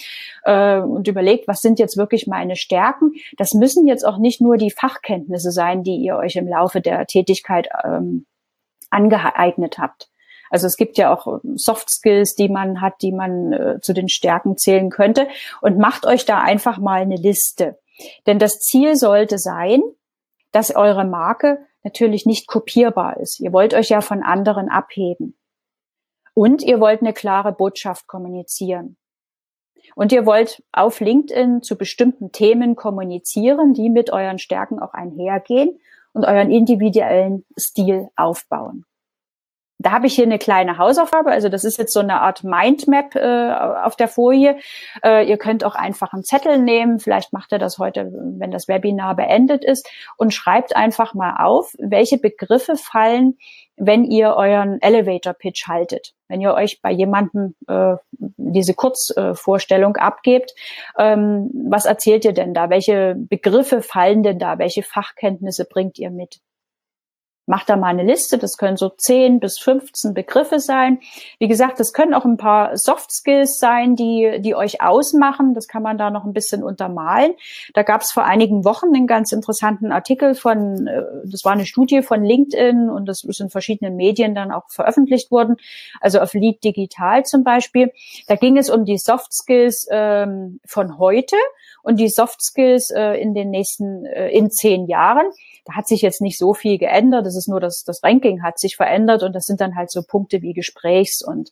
[0.44, 3.12] äh, und überlegt, was sind jetzt wirklich meine Stärken.
[3.36, 7.04] Das müssen jetzt auch nicht nur die Fachkenntnisse sein, die ihr euch im Laufe der
[7.04, 8.24] Tätigkeit ähm,
[8.88, 10.08] angeeignet habt.
[10.48, 14.08] Also es gibt ja auch Soft Skills, die man hat, die man äh, zu den
[14.08, 15.28] Stärken zählen könnte.
[15.60, 17.78] Und macht euch da einfach mal eine Liste.
[18.26, 19.82] Denn das Ziel sollte sein,
[20.50, 23.40] dass eure Marke natürlich nicht kopierbar ist.
[23.40, 25.38] Ihr wollt euch ja von anderen abheben.
[26.34, 28.96] Und ihr wollt eine klare Botschaft kommunizieren.
[29.96, 35.80] Und ihr wollt auf LinkedIn zu bestimmten Themen kommunizieren, die mit euren Stärken auch einhergehen
[36.12, 38.84] und euren individuellen Stil aufbauen.
[39.80, 41.30] Da habe ich hier eine kleine Hausaufgabe.
[41.30, 43.52] Also das ist jetzt so eine Art Mindmap äh,
[43.84, 44.58] auf der Folie.
[45.04, 46.98] Äh, ihr könnt auch einfach einen Zettel nehmen.
[46.98, 51.74] Vielleicht macht ihr das heute, wenn das Webinar beendet ist und schreibt einfach mal auf,
[51.78, 53.38] welche Begriffe fallen,
[53.76, 56.12] wenn ihr euren Elevator Pitch haltet.
[56.26, 60.54] Wenn ihr euch bei jemandem äh, diese Kurzvorstellung abgebt,
[60.98, 62.68] ähm, was erzählt ihr denn da?
[62.68, 64.58] Welche Begriffe fallen denn da?
[64.58, 66.40] Welche Fachkenntnisse bringt ihr mit?
[67.48, 71.00] Macht da mal eine Liste, das können so 10 bis 15 Begriffe sein.
[71.38, 75.54] Wie gesagt, das können auch ein paar Soft Skills sein, die, die euch ausmachen.
[75.54, 77.32] Das kann man da noch ein bisschen untermalen.
[77.72, 81.64] Da gab es vor einigen Wochen einen ganz interessanten Artikel von, äh, das war eine
[81.64, 85.56] Studie von LinkedIn und das ist in verschiedenen Medien dann auch veröffentlicht worden.
[86.00, 87.92] Also auf Lead Digital zum Beispiel.
[88.26, 91.36] Da ging es um die Soft Skills ähm, von heute
[91.82, 95.26] und die Soft Skills äh, in den nächsten, äh, in zehn Jahren.
[95.64, 97.26] Da hat sich jetzt nicht so viel geändert.
[97.26, 100.02] Das ist nur das, das Ranking hat sich verändert und das sind dann halt so
[100.02, 101.50] Punkte wie Gesprächs- und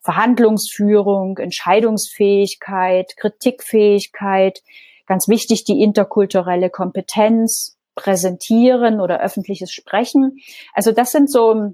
[0.00, 4.62] Verhandlungsführung, Entscheidungsfähigkeit, Kritikfähigkeit,
[5.08, 10.38] Ganz wichtig die interkulturelle Kompetenz, präsentieren oder öffentliches Sprechen.
[10.74, 11.72] Also das sind so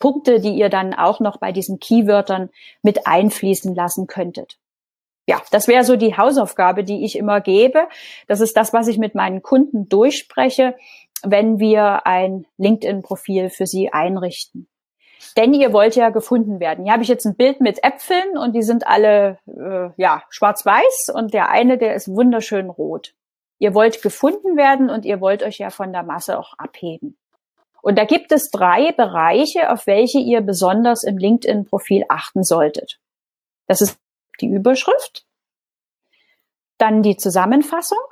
[0.00, 2.48] Punkte, die ihr dann auch noch bei diesen Keywörtern
[2.82, 4.58] mit einfließen lassen könntet.
[5.26, 7.88] Ja, das wäre so die Hausaufgabe, die ich immer gebe.
[8.26, 10.76] Das ist das, was ich mit meinen Kunden durchspreche,
[11.30, 14.68] wenn wir ein LinkedIn-Profil für sie einrichten.
[15.36, 16.84] Denn ihr wollt ja gefunden werden.
[16.84, 21.10] Hier habe ich jetzt ein Bild mit Äpfeln und die sind alle äh, ja schwarz-weiß
[21.14, 23.14] und der eine, der ist wunderschön rot.
[23.58, 27.16] Ihr wollt gefunden werden und ihr wollt euch ja von der Masse auch abheben.
[27.82, 32.98] Und da gibt es drei Bereiche, auf welche ihr besonders im LinkedIn-Profil achten solltet.
[33.66, 33.98] Das ist
[34.40, 35.26] die Überschrift,
[36.78, 38.02] dann die Zusammenfassung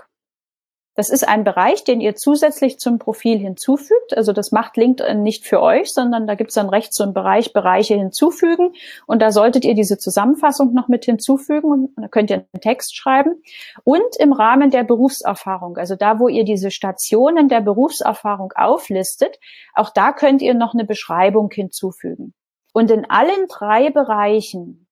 [0.94, 4.16] das ist ein Bereich, den ihr zusätzlich zum Profil hinzufügt.
[4.16, 7.14] Also das macht LinkedIn nicht für euch, sondern da gibt es dann rechts so einen
[7.14, 8.74] Bereich Bereiche hinzufügen.
[9.06, 12.96] Und da solltet ihr diese Zusammenfassung noch mit hinzufügen und da könnt ihr einen Text
[12.96, 13.42] schreiben.
[13.82, 19.40] Und im Rahmen der Berufserfahrung, also da, wo ihr diese Stationen der Berufserfahrung auflistet,
[19.74, 22.34] auch da könnt ihr noch eine Beschreibung hinzufügen.
[22.72, 24.83] Und in allen drei Bereichen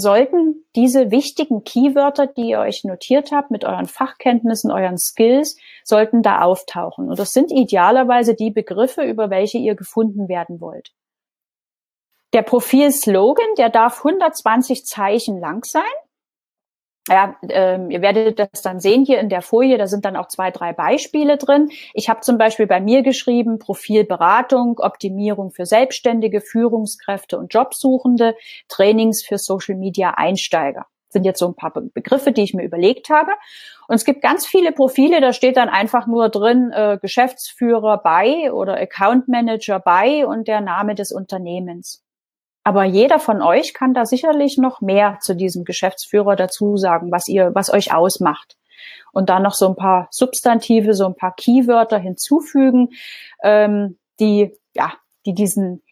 [0.00, 6.22] sollten diese wichtigen Keywörter, die ihr euch notiert habt, mit euren Fachkenntnissen, euren Skills, sollten
[6.22, 7.08] da auftauchen.
[7.08, 10.92] Und das sind idealerweise die Begriffe, über welche ihr gefunden werden wollt.
[12.32, 15.82] Der Profilslogan, der darf 120 Zeichen lang sein
[17.10, 20.28] ja, ähm, ihr werdet das dann sehen hier in der Folie, da sind dann auch
[20.28, 21.70] zwei, drei Beispiele drin.
[21.92, 28.36] Ich habe zum Beispiel bei mir geschrieben, Profilberatung, Optimierung für Selbstständige, Führungskräfte und Jobsuchende,
[28.68, 30.86] Trainings für Social Media Einsteiger.
[31.08, 33.32] Das sind jetzt so ein paar Begriffe, die ich mir überlegt habe.
[33.88, 38.52] Und es gibt ganz viele Profile, da steht dann einfach nur drin äh, Geschäftsführer bei
[38.52, 42.04] oder Account Manager bei und der Name des Unternehmens.
[42.70, 47.26] Aber jeder von euch kann da sicherlich noch mehr zu diesem Geschäftsführer dazu sagen, was
[47.26, 48.56] ihr, was euch ausmacht.
[49.12, 52.90] Und da noch so ein paar Substantive, so ein paar Keywörter hinzufügen,
[53.42, 54.92] ähm, die, ja,
[55.26, 55.82] die diesen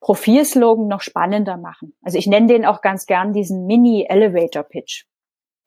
[0.00, 1.96] Profilslogan noch spannender machen.
[2.02, 5.06] Also ich nenne den auch ganz gern diesen Mini-Elevator-Pitch.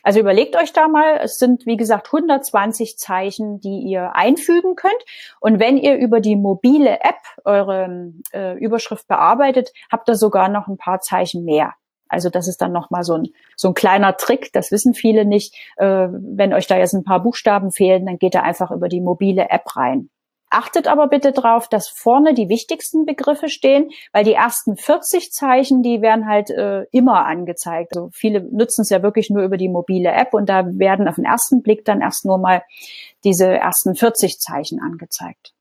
[0.03, 5.03] Also überlegt euch da mal, es sind wie gesagt 120 Zeichen, die ihr einfügen könnt.
[5.39, 10.67] Und wenn ihr über die mobile App eure äh, Überschrift bearbeitet, habt ihr sogar noch
[10.67, 11.73] ein paar Zeichen mehr.
[12.07, 15.55] Also das ist dann nochmal so ein, so ein kleiner Trick, das wissen viele nicht.
[15.77, 19.01] Äh, wenn euch da jetzt ein paar Buchstaben fehlen, dann geht ihr einfach über die
[19.01, 20.09] mobile App rein.
[20.51, 25.83] Achtet aber bitte darauf, dass vorne die wichtigsten Begriffe stehen, weil die ersten 40 Zeichen,
[25.83, 27.95] die werden halt äh, immer angezeigt.
[27.95, 31.15] Also viele nutzen es ja wirklich nur über die mobile App und da werden auf
[31.15, 32.63] den ersten Blick dann erst nur mal
[33.23, 35.53] diese ersten 40 Zeichen angezeigt.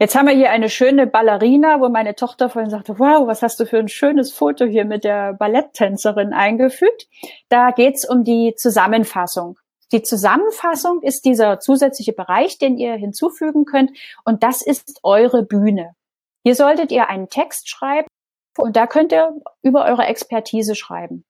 [0.00, 3.60] Jetzt haben wir hier eine schöne Ballerina, wo meine Tochter vorhin sagte, wow, was hast
[3.60, 7.06] du für ein schönes Foto hier mit der Balletttänzerin eingefügt.
[7.48, 9.58] Da geht's um die Zusammenfassung.
[9.92, 13.90] Die Zusammenfassung ist dieser zusätzliche Bereich, den ihr hinzufügen könnt.
[14.24, 15.94] Und das ist eure Bühne.
[16.44, 18.08] Hier solltet ihr einen Text schreiben
[18.56, 21.24] und da könnt ihr über eure Expertise schreiben.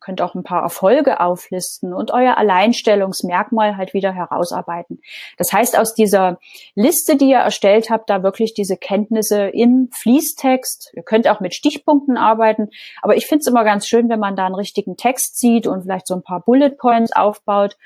[0.00, 5.00] Könnt auch ein paar Erfolge auflisten und euer Alleinstellungsmerkmal halt wieder herausarbeiten.
[5.36, 6.38] Das heißt, aus dieser
[6.74, 10.92] Liste, die ihr erstellt habt, da wirklich diese Kenntnisse im Fließtext.
[10.94, 12.68] Ihr könnt auch mit Stichpunkten arbeiten,
[13.02, 15.82] aber ich finde es immer ganz schön, wenn man da einen richtigen Text sieht und
[15.82, 17.76] vielleicht so ein paar Bullet Points aufbaut.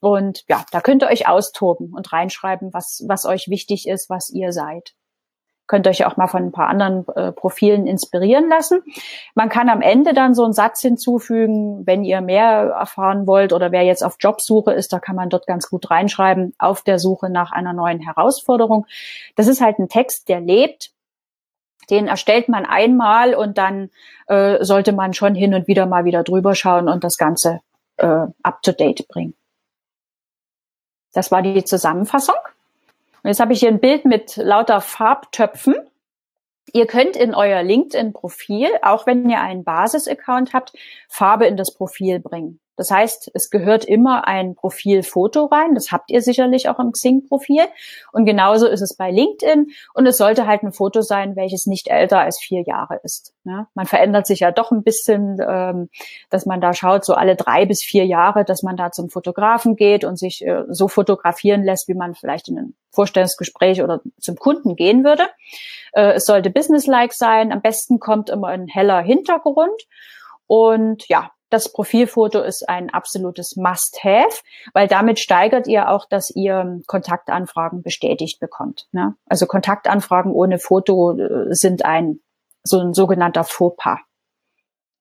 [0.00, 4.30] Und ja, da könnt ihr euch austoben und reinschreiben, was, was euch wichtig ist, was
[4.30, 4.94] ihr seid.
[5.66, 8.82] Könnt euch auch mal von ein paar anderen äh, Profilen inspirieren lassen.
[9.34, 13.72] Man kann am Ende dann so einen Satz hinzufügen, wenn ihr mehr erfahren wollt oder
[13.72, 17.30] wer jetzt auf Jobsuche ist, da kann man dort ganz gut reinschreiben, auf der Suche
[17.30, 18.86] nach einer neuen Herausforderung.
[19.36, 20.90] Das ist halt ein Text, der lebt.
[21.90, 23.90] Den erstellt man einmal und dann
[24.26, 27.60] äh, sollte man schon hin und wieder mal wieder drüber schauen und das Ganze
[27.96, 29.34] äh, up to date bringen.
[31.12, 32.34] Das war die Zusammenfassung.
[33.24, 35.74] Und jetzt habe ich hier ein Bild mit lauter Farbtöpfen.
[36.74, 40.74] Ihr könnt in euer LinkedIn-Profil, auch wenn ihr einen Basis-Account habt,
[41.08, 42.60] Farbe in das Profil bringen.
[42.76, 45.74] Das heißt, es gehört immer ein Profilfoto rein.
[45.74, 47.62] Das habt ihr sicherlich auch im Xing-Profil.
[48.12, 49.68] Und genauso ist es bei LinkedIn.
[49.94, 53.34] Und es sollte halt ein Foto sein, welches nicht älter als vier Jahre ist.
[53.44, 55.88] Ja, man verändert sich ja doch ein bisschen, ähm,
[56.30, 59.76] dass man da schaut, so alle drei bis vier Jahre, dass man da zum Fotografen
[59.76, 64.36] geht und sich äh, so fotografieren lässt, wie man vielleicht in einem Vorstellungsgespräch oder zum
[64.36, 65.24] Kunden gehen würde.
[65.92, 67.52] Äh, es sollte businesslike sein.
[67.52, 69.82] Am besten kommt immer ein heller Hintergrund.
[70.46, 76.80] Und ja, das Profilfoto ist ein absolutes Must-Have, weil damit steigert ihr auch, dass ihr
[76.88, 78.88] Kontaktanfragen bestätigt bekommt.
[78.90, 79.14] Ne?
[79.26, 82.18] Also Kontaktanfragen ohne Foto äh, sind ein
[82.64, 83.98] so ein sogenannter Fauxpas.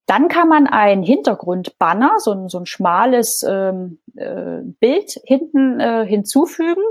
[0.06, 6.06] Dann kann man ein Hintergrundbanner, so ein, so ein schmales ähm, äh, Bild hinten äh,
[6.06, 6.84] hinzufügen.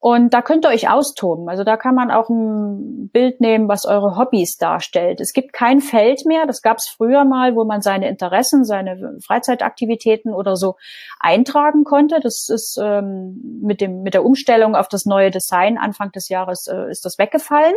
[0.00, 1.48] Und da könnt ihr euch austoben.
[1.48, 5.20] Also da kann man auch ein Bild nehmen, was eure Hobbys darstellt.
[5.20, 6.46] Es gibt kein Feld mehr.
[6.46, 10.76] Das gab es früher mal, wo man seine Interessen, seine Freizeitaktivitäten oder so
[11.18, 12.20] eintragen konnte.
[12.20, 16.68] Das ist ähm, mit dem mit der Umstellung auf das neue Design Anfang des Jahres
[16.68, 17.74] äh, ist das weggefallen.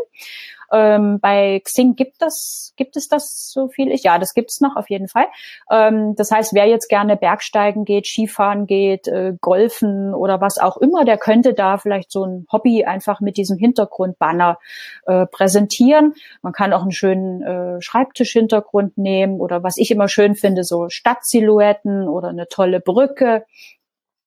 [0.72, 3.92] Ähm, bei Xing gibt das, gibt es das so viel?
[3.92, 5.28] Ich, ja, das gibt es noch auf jeden Fall.
[5.70, 10.78] Ähm, das heißt, wer jetzt gerne Bergsteigen geht, Skifahren geht, äh, Golfen oder was auch
[10.78, 14.60] immer, der könnte da vielleicht so ein Hobby einfach mit diesem Hintergrundbanner
[15.06, 16.14] äh, präsentieren.
[16.42, 20.90] Man kann auch einen schönen äh, Schreibtischhintergrund nehmen oder was ich immer schön finde, so
[20.90, 23.46] Stadtsilhouetten oder eine tolle Brücke.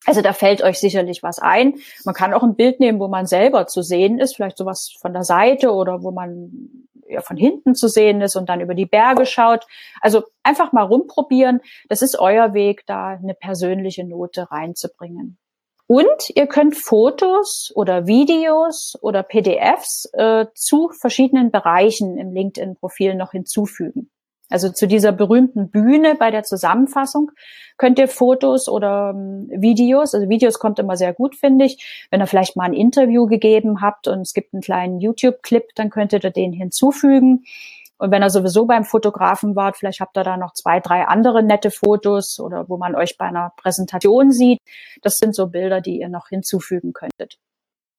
[0.06, 1.74] Also da fällt euch sicherlich was ein.
[2.04, 5.12] Man kann auch ein Bild nehmen, wo man selber zu sehen ist, vielleicht sowas von
[5.12, 8.86] der Seite oder wo man ja, von hinten zu sehen ist und dann über die
[8.86, 9.66] Berge schaut.
[10.00, 11.60] Also einfach mal rumprobieren.
[11.88, 15.38] Das ist euer Weg, da eine persönliche Note reinzubringen.
[15.86, 23.32] Und ihr könnt Fotos oder Videos oder PDFs äh, zu verschiedenen Bereichen im LinkedIn-Profil noch
[23.32, 24.10] hinzufügen.
[24.50, 27.30] Also zu dieser berühmten Bühne bei der Zusammenfassung
[27.76, 32.06] könnt ihr Fotos oder ähm, Videos, also Videos kommt immer sehr gut, finde ich.
[32.10, 35.90] Wenn ihr vielleicht mal ein Interview gegeben habt und es gibt einen kleinen YouTube-Clip, dann
[35.90, 37.44] könntet ihr den hinzufügen.
[37.96, 41.42] Und wenn ihr sowieso beim Fotografen wart, vielleicht habt ihr da noch zwei, drei andere
[41.42, 44.58] nette Fotos oder wo man euch bei einer Präsentation sieht.
[45.00, 47.38] Das sind so Bilder, die ihr noch hinzufügen könntet.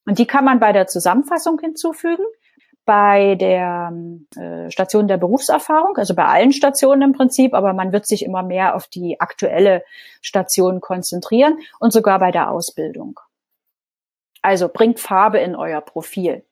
[0.06, 2.24] Und die kann man bei der Zusammenfassung hinzufügen
[2.86, 3.91] bei der
[4.36, 8.43] äh, Station der Berufserfahrung, also bei allen Stationen im Prinzip, aber man wird sich immer
[8.43, 9.84] mehr auf die aktuelle
[10.21, 13.19] Station konzentrieren und sogar bei der Ausbildung.
[14.41, 16.43] Also bringt Farbe in euer Profil.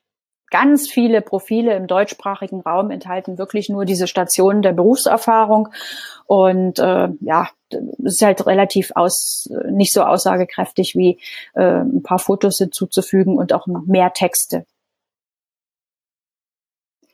[0.50, 5.70] Ganz viele Profile im deutschsprachigen Raum enthalten wirklich nur diese Stationen der Berufserfahrung
[6.26, 11.20] und äh, ja, es ist halt relativ aus, nicht so aussagekräftig wie
[11.56, 14.66] äh, ein paar Fotos hinzuzufügen und auch mehr Texte.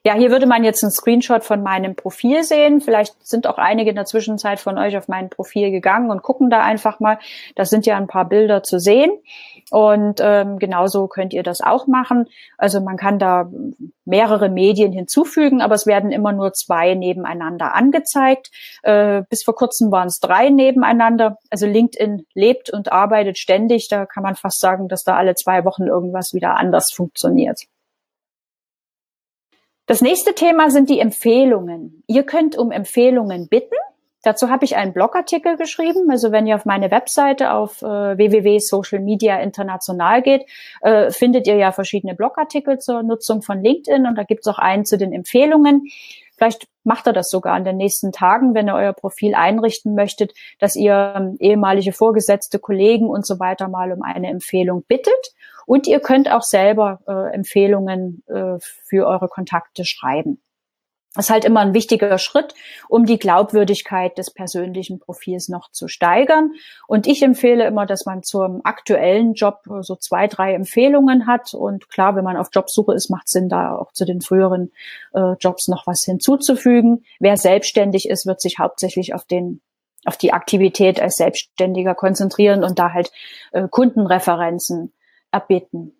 [0.06, 2.80] Ja, hier würde man jetzt einen Screenshot von meinem Profil sehen.
[2.80, 6.50] Vielleicht sind auch einige in der Zwischenzeit von euch auf mein Profil gegangen und gucken
[6.50, 7.20] da einfach mal.
[7.56, 9.12] Da sind ja ein paar Bilder zu sehen.
[9.72, 12.28] Und ähm, genauso könnt ihr das auch machen.
[12.58, 13.52] Also man kann da
[14.06, 18.52] mehrere Medien hinzufügen, aber es werden immer nur zwei nebeneinander angezeigt.
[18.84, 21.40] Äh, bis vor kurzem waren es drei nebeneinander.
[21.50, 23.90] Also LinkedIn lebt und arbeitet ständig.
[23.90, 27.68] Da kann man fast sagen, dass da alle zwei Wochen irgendwas wieder anders funktioniert.
[29.90, 32.04] Das nächste Thema sind die Empfehlungen.
[32.06, 33.74] Ihr könnt um Empfehlungen bitten.
[34.22, 36.12] Dazu habe ich einen Blogartikel geschrieben.
[36.12, 40.46] Also wenn ihr auf meine Webseite auf äh, www.socialmedia international geht,
[40.82, 44.60] äh, findet ihr ja verschiedene Blogartikel zur Nutzung von LinkedIn und da gibt es auch
[44.60, 45.88] einen zu den Empfehlungen.
[46.38, 50.34] Vielleicht macht er das sogar in den nächsten Tagen, wenn ihr euer Profil einrichten möchtet,
[50.60, 55.34] dass ihr ähm, ehemalige Vorgesetzte, Kollegen und so weiter mal um eine Empfehlung bittet.
[55.66, 60.42] Und ihr könnt auch selber äh, Empfehlungen äh, für eure Kontakte schreiben.
[61.18, 62.54] Ist halt immer ein wichtiger Schritt,
[62.88, 66.52] um die Glaubwürdigkeit des persönlichen Profils noch zu steigern.
[66.88, 71.56] Und ich empfehle immer, dass man zum aktuellen Job so zwei, drei Empfehlungen hat.
[71.56, 74.72] Und klar, wenn man auf Jobsuche ist, macht Sinn, da auch zu den früheren
[75.14, 77.04] äh, Jobs noch was hinzuzufügen.
[77.20, 79.62] Wer selbstständig ist, wird sich hauptsächlich auf den
[80.06, 83.12] auf die Aktivität als Selbstständiger konzentrieren und da halt
[83.52, 84.94] äh, Kundenreferenzen
[85.32, 85.99] erbitten.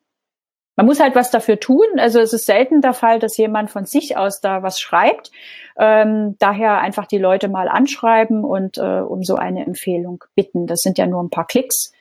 [0.76, 1.86] Man muss halt was dafür tun.
[1.98, 5.32] Also es ist selten der Fall, dass jemand von sich aus da was schreibt.
[5.78, 10.68] Ähm, daher einfach die Leute mal anschreiben und äh, um so eine Empfehlung bitten.
[10.68, 11.92] Das sind ja nur ein paar Klicks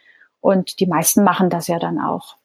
[0.40, 2.36] und die meisten machen das ja dann auch.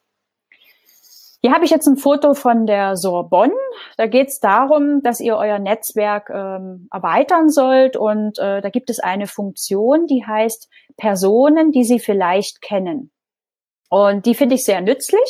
[1.45, 3.53] Hier habe ich jetzt ein Foto von der Sorbonne.
[3.97, 8.89] Da geht es darum, dass ihr euer Netzwerk ähm, erweitern sollt und äh, da gibt
[8.89, 13.11] es eine Funktion, die heißt Personen, die Sie vielleicht kennen.
[13.93, 15.21] Und die finde ich sehr nützlich.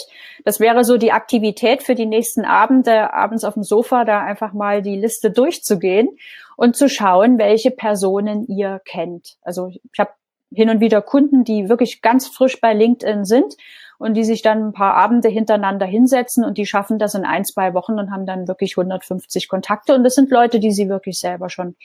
[0.46, 4.54] Das wäre so die Aktivität für die nächsten Abende, abends auf dem Sofa, da einfach
[4.54, 6.18] mal die Liste durchzugehen
[6.56, 9.36] und zu schauen, welche Personen ihr kennt.
[9.42, 10.12] Also ich habe
[10.50, 13.54] hin und wieder Kunden, die wirklich ganz frisch bei LinkedIn sind
[13.98, 17.44] und die sich dann ein paar Abende hintereinander hinsetzen und die schaffen das in ein,
[17.44, 19.94] zwei Wochen und haben dann wirklich 150 Kontakte.
[19.94, 21.76] Und das sind Leute, die sie wirklich selber schon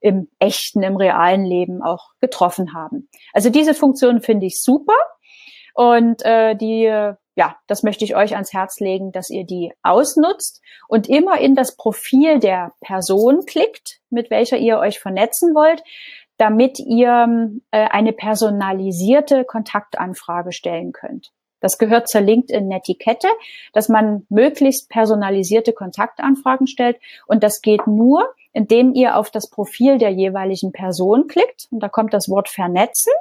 [0.00, 3.08] im echten, im realen Leben auch getroffen haben.
[3.32, 4.92] Also diese Funktion finde ich super.
[5.74, 10.62] Und äh, die, ja, das möchte ich euch ans Herz legen, dass ihr die ausnutzt
[10.88, 15.82] und immer in das Profil der Person klickt, mit welcher ihr euch vernetzen wollt,
[16.36, 21.32] damit ihr äh, eine personalisierte Kontaktanfrage stellen könnt.
[21.60, 23.28] Das gehört zur LinkedIn-Netiquette,
[23.72, 26.98] dass man möglichst personalisierte Kontaktanfragen stellt.
[27.26, 31.68] Und das geht nur, indem ihr auf das Profil der jeweiligen Person klickt.
[31.70, 33.12] Und da kommt das Wort vernetzen.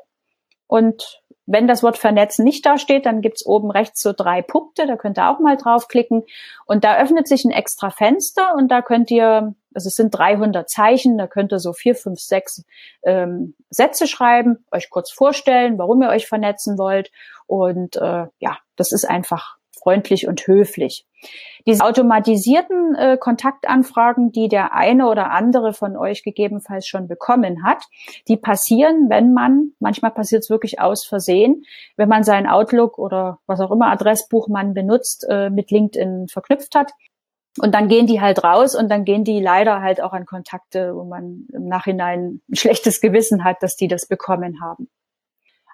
[0.68, 1.22] Und
[1.52, 4.96] wenn das Wort vernetzen nicht da steht, dann gibt's oben rechts so drei Punkte, da
[4.96, 6.24] könnt ihr auch mal draufklicken.
[6.68, 10.70] Und da öffnet sich ein extra Fenster und da könnt ihr, also es sind 300
[10.70, 12.64] Zeichen, da könnt ihr so vier, fünf, sechs
[13.02, 17.12] ähm, Sätze schreiben, euch kurz vorstellen, warum ihr euch vernetzen wollt.
[17.48, 21.06] Und äh, ja, das ist einfach freundlich und höflich.
[21.66, 27.84] Diese automatisierten äh, Kontaktanfragen, die der eine oder andere von euch gegebenenfalls schon bekommen hat,
[28.28, 31.64] die passieren, wenn man, manchmal passiert es wirklich aus Versehen,
[31.98, 36.76] wenn man sein Outlook oder was auch immer Adressbuch man benutzt, äh, mit LinkedIn verknüpft
[36.76, 36.92] hat.
[37.60, 40.96] Und dann gehen die halt raus und dann gehen die leider halt auch an Kontakte,
[40.96, 44.88] wo man im Nachhinein ein schlechtes Gewissen hat, dass die das bekommen haben.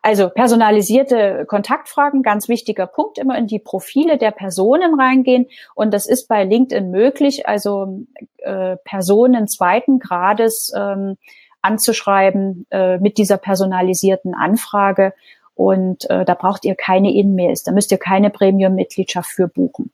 [0.05, 5.47] Also personalisierte Kontaktfragen, ganz wichtiger Punkt, immer in die Profile der Personen reingehen.
[5.73, 8.03] Und das ist bei LinkedIn möglich, also
[8.37, 11.17] äh, Personen zweiten Grades ähm,
[11.63, 15.15] anzuschreiben äh, mit dieser personalisierten Anfrage.
[15.55, 19.91] Und äh, da braucht ihr keine In-Mails, da müsst ihr keine Premium-Mitgliedschaft für buchen.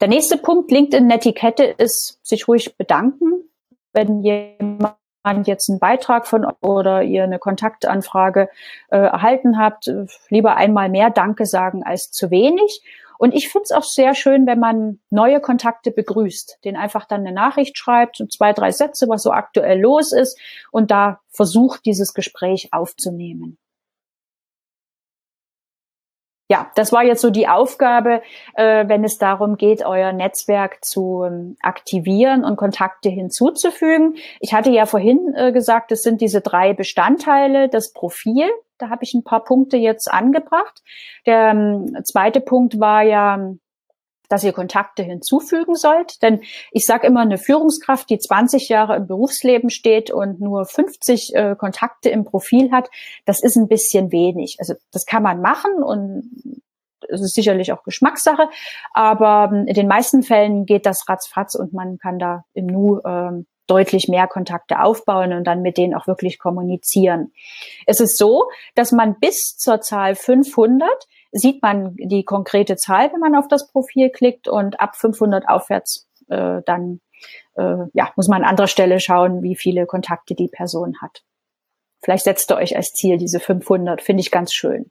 [0.00, 3.44] Der nächste Punkt, LinkedIn-Netiquette, ist sich ruhig bedanken,
[3.92, 4.96] wenn jemand
[5.44, 8.48] jetzt einen Beitrag von oder ihr eine Kontaktanfrage
[8.90, 9.90] äh, erhalten habt,
[10.28, 12.82] lieber einmal mehr Danke sagen als zu wenig.
[13.18, 17.20] Und ich finde es auch sehr schön, wenn man neue Kontakte begrüßt, den einfach dann
[17.20, 20.38] eine Nachricht schreibt, so zwei, drei Sätze, was so aktuell los ist
[20.72, 23.58] und da versucht, dieses Gespräch aufzunehmen
[26.54, 28.22] ja, das war jetzt so die Aufgabe,
[28.54, 34.14] äh, wenn es darum geht, euer Netzwerk zu ähm, aktivieren und Kontakte hinzuzufügen.
[34.38, 38.48] Ich hatte ja vorhin äh, gesagt, es sind diese drei Bestandteile, das Profil.
[38.78, 40.80] Da habe ich ein paar Punkte jetzt angebracht.
[41.26, 43.50] Der ähm, zweite Punkt war ja
[44.28, 46.22] dass ihr Kontakte hinzufügen sollt.
[46.22, 51.34] Denn ich sage immer, eine Führungskraft, die 20 Jahre im Berufsleben steht und nur 50
[51.34, 52.90] äh, Kontakte im Profil hat,
[53.24, 54.56] das ist ein bisschen wenig.
[54.58, 56.62] Also das kann man machen und
[57.08, 58.48] es ist sicherlich auch Geschmackssache,
[58.92, 63.00] aber ähm, in den meisten Fällen geht das ratzfatz und man kann da im Nu
[63.04, 67.32] ähm, deutlich mehr Kontakte aufbauen und dann mit denen auch wirklich kommunizieren.
[67.86, 68.44] Es ist so,
[68.74, 70.88] dass man bis zur Zahl 500
[71.34, 76.08] sieht man die konkrete Zahl, wenn man auf das Profil klickt und ab 500 aufwärts
[76.28, 77.00] äh, dann
[77.56, 81.24] äh, ja, muss man an anderer Stelle schauen, wie viele Kontakte die Person hat.
[82.02, 84.90] Vielleicht setzt ihr euch als Ziel diese 500, finde ich ganz schön.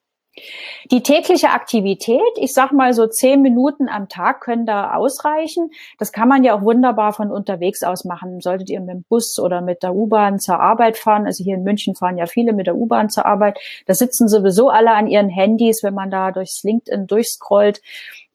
[0.89, 5.69] Die tägliche Aktivität, ich sag mal so zehn Minuten am Tag können da ausreichen.
[5.99, 8.41] Das kann man ja auch wunderbar von unterwegs aus machen.
[8.41, 11.63] Solltet ihr mit dem Bus oder mit der U-Bahn zur Arbeit fahren, also hier in
[11.63, 15.29] München fahren ja viele mit der U-Bahn zur Arbeit, da sitzen sowieso alle an ihren
[15.29, 17.81] Handys, wenn man da durchs LinkedIn durchscrollt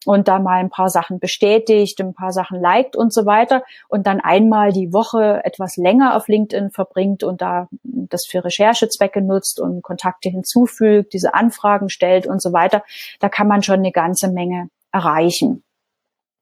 [0.09, 4.07] und da mal ein paar Sachen bestätigt, ein paar Sachen liked und so weiter und
[4.07, 9.61] dann einmal die Woche etwas länger auf LinkedIn verbringt und da das für Recherchezwecke nutzt
[9.61, 12.85] und Kontakte hinzufügt, diese Anfragen stellt und so weiter,
[13.21, 15.63] da kann man schon eine ganze Menge erreichen.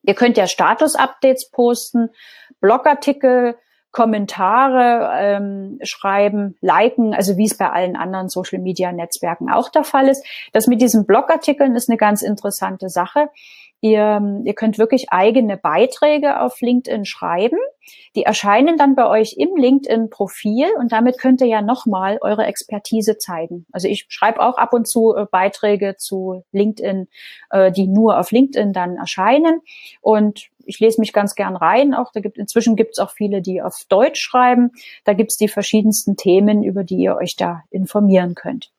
[0.02, 2.10] Ihr könnt ja Status-Updates posten,
[2.60, 3.56] Blogartikel,
[3.96, 10.22] Kommentare ähm, schreiben, liken, also wie es bei allen anderen Social-Media-Netzwerken auch der Fall ist.
[10.52, 13.30] Das mit diesen Blogartikeln ist eine ganz interessante Sache.
[13.80, 17.56] Ihr, ihr könnt wirklich eigene Beiträge auf LinkedIn schreiben.
[18.16, 23.16] Die erscheinen dann bei euch im LinkedIn-Profil und damit könnt ihr ja nochmal eure Expertise
[23.16, 23.64] zeigen.
[23.72, 27.08] Also ich schreibe auch ab und zu äh, Beiträge zu LinkedIn,
[27.48, 29.62] äh, die nur auf LinkedIn dann erscheinen.
[30.02, 31.94] Und ich lese mich ganz gern rein.
[31.94, 34.72] Auch da gibt inzwischen gibt es auch viele, die auf Deutsch schreiben.
[35.04, 38.70] Da gibt es die verschiedensten Themen, über die ihr euch da informieren könnt.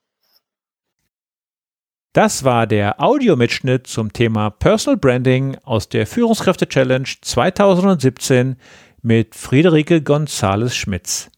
[2.13, 8.55] Das war der Audiomitschnitt zum Thema Personal Branding aus der Führungskräfte Challenge 2017
[9.03, 11.29] mit Friederike Gonzales Schmitz.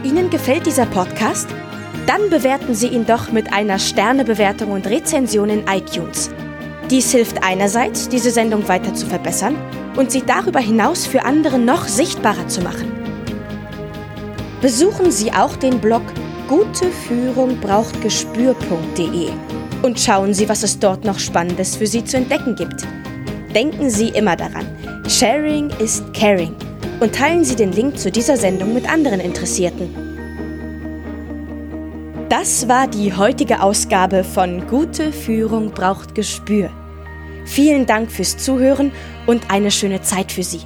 [0.02, 1.48] Ihnen gefällt dieser Podcast?
[2.06, 6.30] Dann bewerten Sie ihn doch mit einer Sternebewertung und Rezension in iTunes.
[6.90, 9.56] Dies hilft einerseits, diese Sendung weiter zu verbessern
[9.96, 12.92] und sie darüber hinaus für andere noch sichtbarer zu machen.
[14.60, 16.02] Besuchen Sie auch den Blog
[16.48, 19.28] guteführungbrauchtgespür.de
[19.82, 22.86] und schauen Sie, was es dort noch Spannendes für Sie zu entdecken gibt.
[23.54, 24.64] Denken Sie immer daran,
[25.06, 26.54] Sharing ist Caring
[27.00, 30.13] und teilen Sie den Link zu dieser Sendung mit anderen Interessierten.
[32.28, 36.70] Das war die heutige Ausgabe von Gute Führung braucht Gespür.
[37.44, 38.92] Vielen Dank fürs Zuhören
[39.26, 40.60] und eine schöne Zeit für Sie.